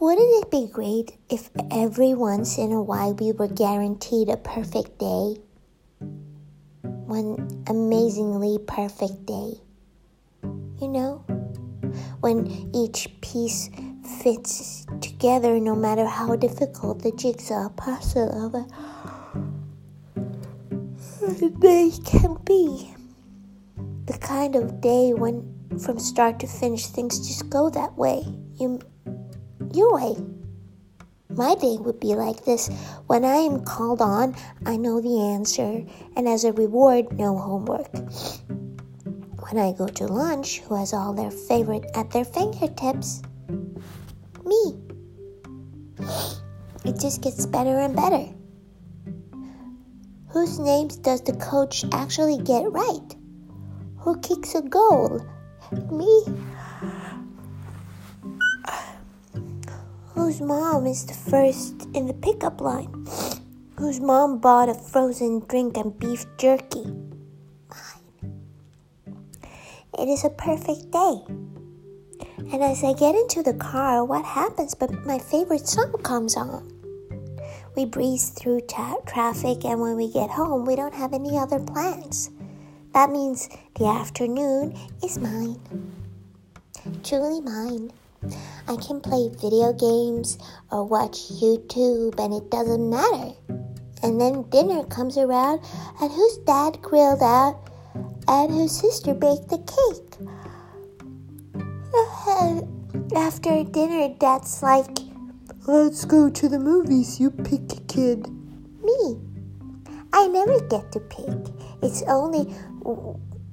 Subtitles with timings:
[0.00, 4.96] Wouldn't it be great if every once in a while we were guaranteed a perfect
[5.00, 5.38] day?
[6.82, 9.54] One amazingly perfect day.
[10.80, 11.24] You know?
[12.20, 13.70] When each piece
[14.22, 18.66] fits together no matter how difficult the jigsaw puzzle of a
[21.58, 22.94] day can be.
[24.06, 25.42] The kind of day when
[25.82, 28.22] from start to finish things just go that way.
[28.60, 28.80] You
[29.74, 30.16] your way.
[31.30, 32.68] My day would be like this.
[33.06, 35.84] When I am called on, I know the answer,
[36.16, 37.92] and as a reward, no homework.
[39.50, 43.22] When I go to lunch, who has all their favorite at their fingertips?
[44.44, 44.74] Me.
[46.84, 48.26] It just gets better and better.
[50.28, 53.16] Whose names does the coach actually get right?
[53.98, 55.20] Who kicks a goal?
[55.90, 56.24] Me.
[60.28, 63.06] Whose mom is the first in the pickup line?
[63.78, 66.84] Whose mom bought a frozen drink and beef jerky?
[67.72, 68.36] Mine.
[69.98, 71.22] It is a perfect day.
[72.52, 76.68] And as I get into the car, what happens but my favorite song comes on?
[77.74, 81.58] We breeze through ta- traffic, and when we get home, we don't have any other
[81.58, 82.28] plans.
[82.92, 85.58] That means the afternoon is mine.
[87.02, 87.92] Truly mine.
[88.68, 90.38] I can play video games
[90.70, 93.32] or watch YouTube, and it doesn't matter.
[94.02, 95.60] And then dinner comes around,
[96.00, 97.70] and whose dad grilled out,
[98.26, 100.18] and whose sister baked the cake.
[103.16, 104.98] After dinner, dad's like,
[105.68, 108.26] Let's go to the movies, you pick kid.
[108.82, 109.20] Me.
[110.14, 111.52] I never get to pick.
[111.82, 112.54] It's only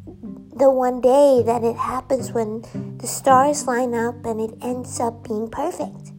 [0.05, 2.61] the one day that it happens when
[2.97, 6.11] the stars line up and it ends up being perfect.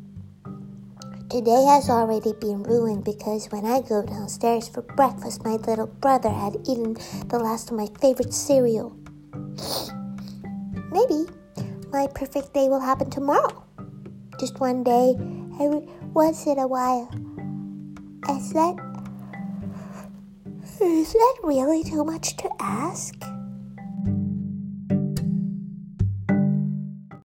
[1.30, 6.30] Today has already been ruined because when I go downstairs for breakfast, my little brother
[6.30, 6.94] had eaten
[7.28, 8.96] the last of my favorite cereal.
[10.90, 11.26] Maybe
[11.90, 13.64] my perfect day will happen tomorrow.
[14.38, 15.14] Just one day,
[15.60, 17.08] every once in a while.
[18.30, 18.76] Is that
[20.80, 23.14] is that really too much to ask?